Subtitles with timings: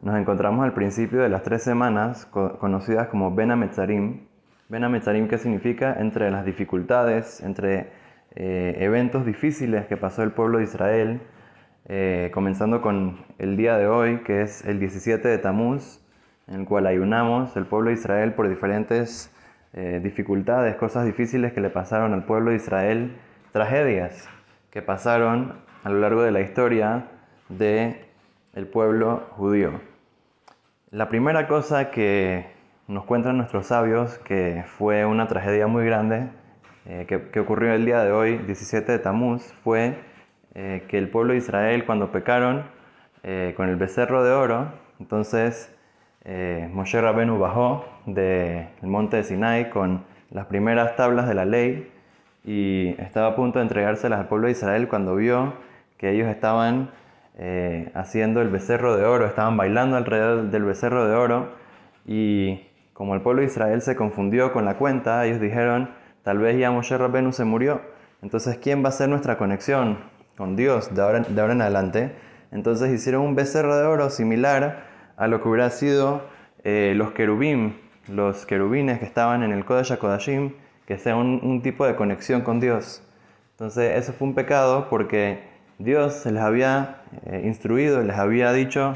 [0.00, 4.20] nos encontramos al principio de las tres semanas conocidas como Ben Ametzarim.
[4.68, 5.96] Ben Ametzarim, ¿qué significa?
[5.98, 7.90] Entre las dificultades, entre
[8.36, 11.20] eh, eventos difíciles que pasó el pueblo de Israel,
[11.88, 16.00] eh, comenzando con el día de hoy, que es el 17 de Tamuz,
[16.46, 19.34] en el cual ayunamos el pueblo de Israel por diferentes
[19.72, 23.16] eh, dificultades, cosas difíciles que le pasaron al pueblo de Israel,
[23.52, 24.28] tragedias
[24.70, 27.06] que pasaron a lo largo de la historia
[27.48, 28.07] de
[28.58, 29.80] el pueblo judío.
[30.90, 32.46] La primera cosa que
[32.88, 36.28] nos cuentan nuestros sabios, que fue una tragedia muy grande,
[36.86, 39.94] eh, que, ocurrió el día de hoy, 17 de Tamuz, fue
[40.56, 42.64] eh, que el pueblo de Israel cuando pecaron
[43.22, 45.72] eh, con el becerro de oro, entonces
[46.72, 51.90] Moshe Rabenu bajó del monte de Sinai con las primeras tablas de la ley
[52.44, 55.54] y estaba a punto de entregárselas al pueblo de Israel cuando vio
[55.96, 56.90] que ellos estaban
[57.94, 61.52] haciendo el becerro de oro, estaban bailando alrededor del becerro de oro
[62.04, 65.90] y como el pueblo de Israel se confundió con la cuenta, ellos dijeron,
[66.28, 67.80] Tal vez ya Moshe Rabbenu se murió.
[68.20, 69.96] Entonces, ¿quién va a ser nuestra conexión
[70.36, 72.12] con Dios de ahora, en adelante?
[72.52, 74.84] Entonces hicieron un becerro de oro similar
[75.16, 76.20] a lo que hubiera sido
[76.64, 77.76] eh, los querubim,
[78.08, 80.52] los querubines que estaban en el Kodesh HaKodashim,
[80.84, 83.02] que sea un, tipo de conexión con Dios.
[83.52, 85.44] Entonces, eso fue un pecado porque
[85.78, 88.94] Dios se les había eh, instruido, les había dicho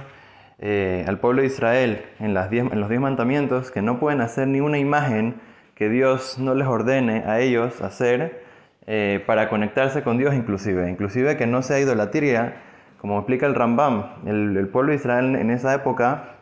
[0.58, 4.78] eh, al pueblo de Israel en, los diez mandamientos que no pueden hacer ni una
[4.78, 5.34] imagen
[5.74, 8.44] que Dios no les ordene a ellos hacer
[8.86, 12.62] eh, para conectarse con Dios inclusive, inclusive que no sea idolatría,
[13.00, 16.36] como explica el Rambam, el, pueblo de Israel en esa época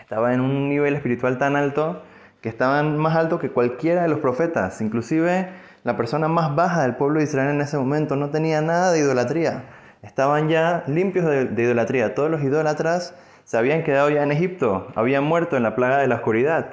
[0.00, 2.02] estaba en un nivel espiritual tan alto
[2.40, 5.48] que estaban más alto que cualquiera de los profetas, inclusive
[5.84, 8.98] la persona más baja del pueblo de Israel en ese momento no tenía nada de
[8.98, 9.62] idolatría,
[10.02, 13.14] estaban ya limpios de, idolatría, todos los idólatras
[13.44, 16.66] se habían quedado ya en Egipto, habían muerto en la plaga de la oscuridad.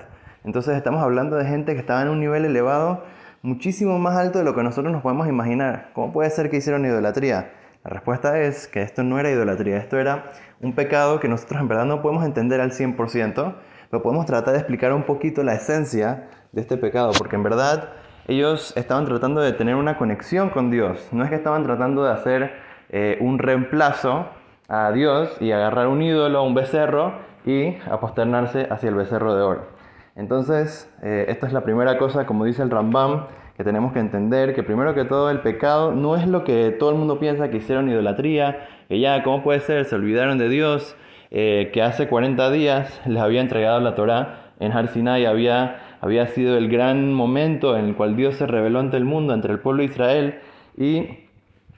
[0.43, 3.03] Entonces estamos hablando de gente que estaba en un nivel elevado
[3.41, 5.91] muchísimo más alto de lo que nosotros nos podemos imaginar.
[5.93, 7.51] ¿Cómo puede ser que hicieron idolatría?
[7.83, 11.67] La respuesta es que esto no era idolatría, esto era un pecado que nosotros en
[11.67, 13.55] verdad no podemos entender al 100%,
[13.89, 17.89] pero podemos tratar de explicar un poquito la esencia de este pecado, porque en verdad
[18.27, 22.11] ellos estaban tratando de tener una conexión con Dios, no es que estaban tratando de
[22.11, 24.27] hacer eh, un reemplazo
[24.67, 27.13] a Dios y agarrar un ídolo, un becerro
[27.45, 29.67] y aposternarse hacia el becerro de oro.
[30.15, 34.53] Entonces, eh, esta es la primera cosa, como dice el Rambam, que tenemos que entender,
[34.53, 37.57] que primero que todo el pecado no es lo que todo el mundo piensa que
[37.57, 39.85] hicieron idolatría, que ya, ¿cómo puede ser?
[39.85, 40.95] Se olvidaron de Dios,
[41.31, 46.27] eh, que hace 40 días les había entregado la Torá en Har Sinai, había, había
[46.27, 49.59] sido el gran momento en el cual Dios se reveló ante el mundo, entre el
[49.59, 50.39] pueblo de Israel,
[50.77, 51.19] y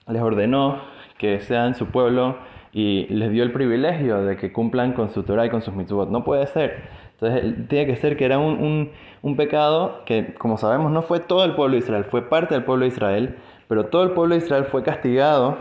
[0.07, 0.81] les ordenó
[1.21, 2.37] que sean su pueblo
[2.73, 6.09] y les dio el privilegio de que cumplan con su Torah y con sus mitzvot.
[6.09, 6.81] No puede ser.
[7.13, 8.89] Entonces tiene que ser que era un,
[9.37, 12.85] pecado que, como sabemos, no fue todo el pueblo de Israel, fue parte del pueblo
[12.85, 13.35] de Israel,
[13.67, 15.57] pero todo el pueblo de Israel fue castigado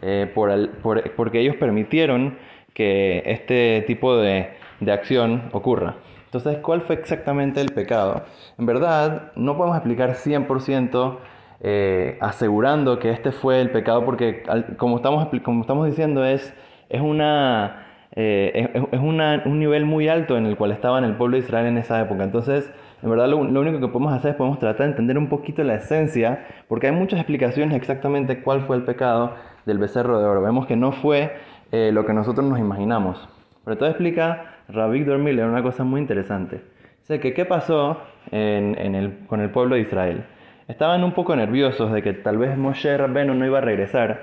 [0.00, 0.70] eh, por,
[1.16, 2.38] porque ellos permitieron
[2.72, 4.50] que este tipo de,
[4.86, 5.96] acción ocurra.
[6.26, 8.22] Entonces, ¿cuál fue exactamente el pecado?
[8.58, 11.18] En verdad, no podemos explicar 100%
[11.60, 14.42] eh, asegurando que este fue el pecado, porque
[14.76, 16.54] como estamos, como estamos diciendo, es,
[16.88, 17.84] es una
[18.16, 21.66] eh, es, un nivel muy alto en el cual estaba en el pueblo de Israel
[21.66, 22.22] en esa época.
[22.22, 22.72] Entonces,
[23.02, 25.74] en verdad lo, único que podemos hacer es podemos tratar de entender un poquito la
[25.74, 29.34] esencia, porque hay muchas explicaciones exactamente cuál fue el pecado
[29.66, 30.42] del becerro de oro.
[30.42, 31.32] Vemos que no fue
[31.72, 33.28] eh, lo que nosotros nos imaginamos.
[33.64, 36.62] Pero todo explica Victor Miller una cosa muy interesante.
[37.00, 37.98] Dice que qué pasó
[38.30, 40.24] con el pueblo de Israel.
[40.68, 44.22] Estaban un poco nerviosos de que tal vez Moshe Rabbenu no iba a regresar.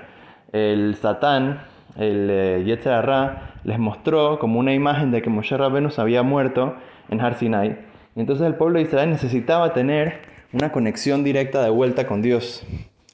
[0.52, 1.60] El Satán
[1.96, 3.04] el eh, Yetzer
[3.64, 6.74] les mostró como una imagen de que Moshe Rabbeinu se había muerto
[7.10, 7.78] en Har Sinai.
[8.16, 10.20] Y entonces el pueblo de Israel necesitaba tener
[10.52, 12.64] una conexión directa de vuelta con Dios.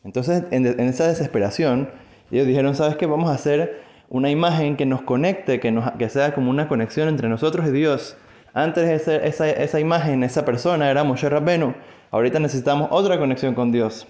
[0.04, 1.90] Entonces, en, esa desesperación,
[2.30, 3.06] ellos dijeron, ¿sabes qué?
[3.06, 7.08] Vamos a hacer una imagen que nos conecte, que, nos, que sea como una conexión
[7.08, 8.16] entre nosotros y Dios.
[8.54, 11.74] Antes esa, esa, esa imagen, esa persona era Moshe Rabbeinu.
[12.10, 14.06] Ahorita necesitamos otra conexión con Dios.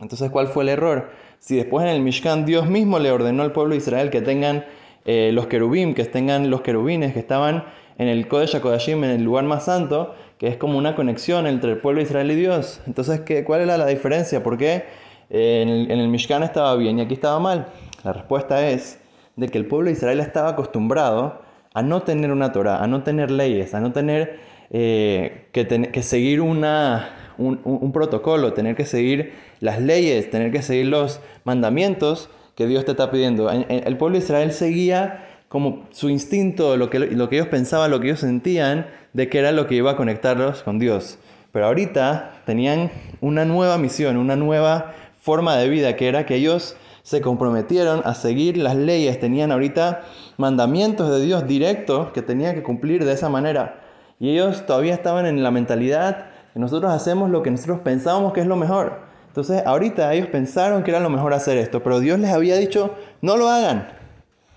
[0.00, 1.10] Entonces, ¿cuál fue el error?
[1.38, 4.64] Si después en el Mishkan Dios mismo le ordenó al pueblo de Israel que tengan
[5.04, 7.64] eh, los querubim, que tengan los querubines que estaban
[7.98, 11.72] en el Kodesh HaKodashim, en el lugar más santo, que es como una conexión entre
[11.72, 12.80] el pueblo de Israel y Dios.
[12.86, 14.42] Entonces, ¿qué, ¿cuál era la diferencia?
[14.42, 14.84] ¿Por qué
[15.28, 17.66] eh, en, el, en el Mishkan estaba bien y aquí estaba mal?
[18.04, 18.98] La respuesta es
[19.36, 21.42] de que el pueblo de Israel estaba acostumbrado
[21.74, 24.40] a no tener una Torah, a no tener leyes, a no tener
[24.70, 30.86] eh, que, que seguir una, un, protocolo, tener que seguir las leyes, tener que seguir
[30.86, 33.50] los mandamientos que Dios te está pidiendo.
[33.50, 38.00] El pueblo de Israel seguía como su instinto, lo que, lo que ellos pensaban, lo
[38.00, 41.18] que ellos sentían, de que era lo que iba a conectarlos con Dios.
[41.52, 42.90] Pero ahorita tenían
[43.20, 46.76] una nueva misión, una nueva forma de vida, que era que ellos
[47.10, 50.02] se comprometieron a seguir las leyes, tenían ahorita
[50.36, 53.80] mandamientos de Dios directos que tenían que cumplir de esa manera.
[54.20, 58.42] Y ellos todavía estaban en la mentalidad que nosotros hacemos lo que nosotros pensábamos que
[58.42, 59.00] es lo mejor.
[59.26, 62.94] Entonces ahorita ellos pensaron que era lo mejor hacer esto, pero Dios les había dicho,
[63.22, 63.88] no lo hagan.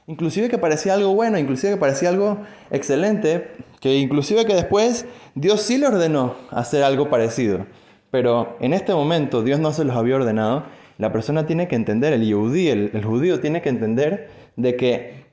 [0.06, 2.38] Inclusive que parecía algo bueno, inclusive que parecía algo
[2.70, 7.66] excelente, que inclusive que después Dios sí le ordenó hacer algo parecido.
[8.12, 10.66] Pero en este momento Dios no se los había ordenado.
[10.98, 15.24] La persona tiene que entender, el yudí, el, judío tiene que entender de que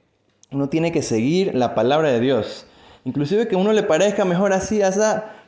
[0.50, 2.66] uno tiene que seguir la palabra de Dios.
[3.04, 5.00] Inclusive que a uno le parezca mejor así, así,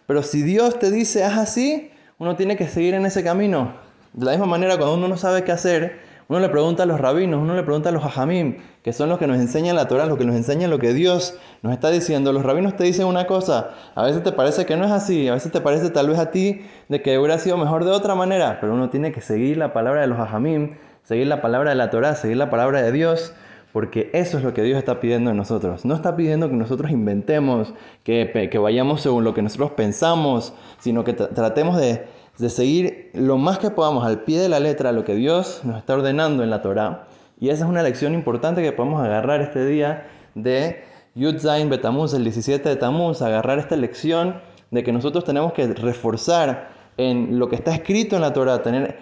[0.07, 3.75] pero si Dios te dice haz así, uno tiene que seguir en ese camino.
[4.13, 7.01] De la misma manera, cuando uno no sabe qué hacer, uno le pregunta a los
[7.01, 10.07] rabinos, uno le pregunta a los hajamim, que son los que nos enseñan la Torah,
[10.07, 12.33] los que nos enseñan lo que Dios nos está diciendo.
[12.33, 15.35] Los rabinos te dicen una cosa, a veces te parece que no es así, a
[15.35, 18.59] veces te parece tal vez a ti de que hubiera sido mejor de otra manera,
[18.61, 21.91] pero uno tiene que seguir la palabra de los hajamim, seguir la palabra de la
[21.91, 23.33] Torah, seguir la palabra de Dios,
[23.73, 25.85] porque eso es lo que Dios está pidiendo de nosotros.
[25.85, 31.05] No está pidiendo que nosotros inventemos, que, que vayamos según lo que nosotros pensamos, sino
[31.05, 32.05] que tratemos de
[32.39, 35.79] de seguir lo más que podamos al pie de la letra lo que Dios nos
[35.79, 37.07] está ordenando en la Torah.
[37.43, 40.07] Y esa es una lección importante que podemos agarrar este día
[40.37, 40.85] de
[41.17, 44.41] Yud Zain Betamuz, el 17 de Tamuz, agarrar esta lección
[44.71, 48.97] de que nosotros tenemos que reforzar en lo que está escrito en la Torah, tener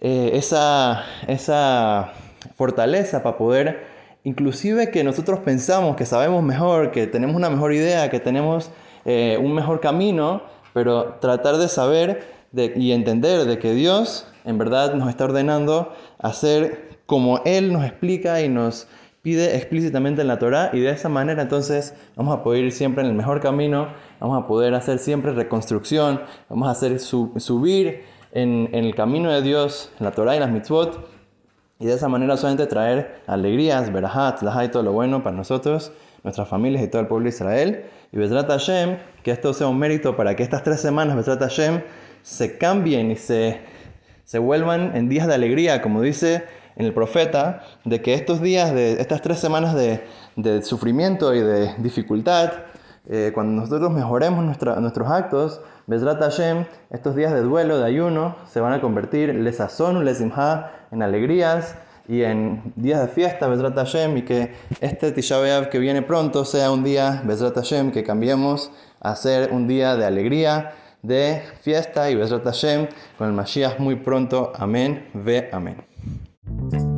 [0.00, 2.12] eh, esa, esa
[2.54, 3.84] fortaleza para poder,
[4.22, 8.70] inclusive que nosotros pensamos que sabemos mejor, que tenemos una mejor idea, que tenemos
[9.04, 10.42] eh, un mejor camino,
[10.74, 16.89] pero tratar de saber y entender de que Dios en verdad nos está ordenando hacer
[17.10, 18.86] como Él nos explica y nos
[19.20, 23.02] pide explícitamente en la Torah y de esa manera entonces vamos a poder ir siempre
[23.02, 23.88] en el mejor camino,
[24.20, 29.90] vamos a poder hacer siempre reconstrucción, vamos a hacer subir en, el camino de Dios,
[29.98, 31.04] en la Torah y las mitzvot
[31.80, 35.90] y de esa manera solamente traer alegrías, verahat, laha y todo lo bueno para nosotros,
[36.22, 37.86] nuestras familias y todo el pueblo de Israel.
[38.12, 41.82] Y Bezrat Hashem, que esto sea un mérito para que estas tres semanas, Bezrat Hashem,
[42.22, 43.62] se cambien y se,
[44.22, 48.72] se vuelvan en días de alegría, como dice en el profeta, de que estos días,
[48.72, 50.04] de estas tres semanas de,
[50.36, 52.52] de sufrimiento y de dificultad,
[53.08, 58.60] eh, cuando nosotros mejoremos nuestros actos, Bezrat Hashem, estos días de duelo, de ayuno, se
[58.60, 61.76] van a convertir, les sazón, les en alegrías
[62.06, 66.70] y en días de fiesta, Bezrat Hashem, y que este Tisha que viene pronto sea
[66.70, 68.70] un día, Bezrat Hashem, que cambiemos
[69.00, 70.72] a ser un día de alegría,
[71.02, 72.86] de fiesta y Besrat Hashem
[73.16, 74.52] con el Mashiach muy pronto.
[74.54, 75.76] Amén, ve amén.
[76.58, 76.89] Thank you